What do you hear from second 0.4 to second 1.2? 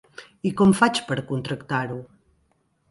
I com faig per